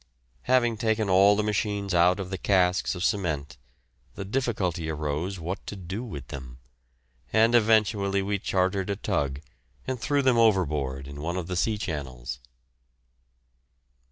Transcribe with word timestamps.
Having 0.49 0.77
taken 0.77 1.11
all 1.11 1.35
the 1.35 1.43
machines 1.43 1.93
out 1.93 2.19
of 2.19 2.31
the 2.31 2.37
casks 2.39 2.95
of 2.95 3.03
cement, 3.03 3.59
the 4.15 4.25
difficulty 4.25 4.89
arose 4.89 5.37
what 5.39 5.63
to 5.67 5.75
do 5.75 6.03
with 6.03 6.29
them, 6.29 6.57
and 7.31 7.53
eventually 7.53 8.23
we 8.23 8.39
chartered 8.39 8.89
a 8.89 8.95
tug 8.95 9.41
and 9.85 10.01
threw 10.01 10.23
them 10.23 10.39
overboard 10.39 11.07
in 11.07 11.21
one 11.21 11.37
of 11.37 11.45
the 11.45 11.55
sea 11.55 11.77
channels. 11.77 12.39